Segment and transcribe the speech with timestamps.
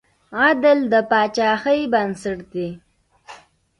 [0.39, 2.69] عدل د پاچاهۍ بنسټ دی.